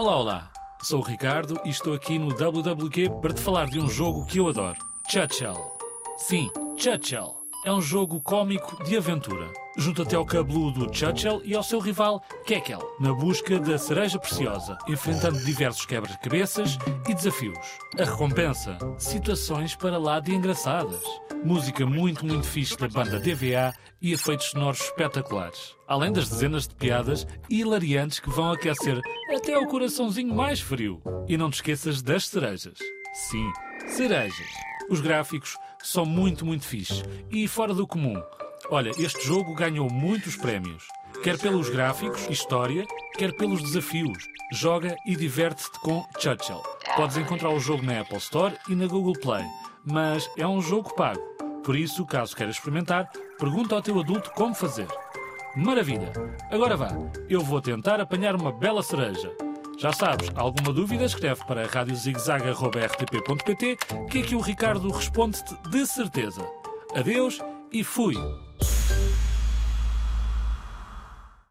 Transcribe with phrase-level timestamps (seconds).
[0.00, 0.50] Olá, olá.
[0.82, 4.38] Sou o Ricardo e estou aqui no WWQ para te falar de um jogo que
[4.38, 5.54] eu adoro: Churchill.
[6.16, 7.39] Sim, Churchill.
[7.62, 9.52] É um jogo cómico de aventura.
[9.76, 15.38] Junta-te ao cabeludo Churchill e ao seu rival Kekel, na busca da cereja preciosa, enfrentando
[15.44, 17.58] diversos quebra-cabeças e desafios.
[17.98, 18.78] A recompensa?
[18.98, 21.02] Situações para lá de engraçadas.
[21.44, 25.76] Música muito, muito fixe da banda DVA e efeitos sonoros espetaculares.
[25.86, 28.98] Além das dezenas de piadas hilariantes que vão aquecer
[29.36, 31.02] até o coraçãozinho mais frio.
[31.28, 32.78] E não te esqueças das cerejas.
[33.12, 33.52] Sim,
[33.86, 34.48] cerejas.
[34.88, 38.20] Os gráficos são muito, muito fixe e fora do comum.
[38.70, 40.84] Olha, este jogo ganhou muitos prémios.
[41.22, 44.18] Quer pelos gráficos história, quer pelos desafios.
[44.52, 46.62] Joga e diverte-te com Churchill.
[46.96, 49.44] Podes encontrar o jogo na Apple Store e na Google Play,
[49.84, 51.20] mas é um jogo pago.
[51.64, 54.88] Por isso, caso queiras experimentar, pergunta ao teu adulto como fazer.
[55.56, 56.12] Maravilha!
[56.50, 56.90] Agora vá,
[57.28, 59.32] eu vou tentar apanhar uma bela cereja.
[59.80, 63.78] Já sabes, alguma dúvida escreve para radiozigzag.rtp.pt
[64.10, 66.46] que aqui o Ricardo responde-te de certeza.
[66.94, 67.40] Adeus
[67.72, 68.14] e fui!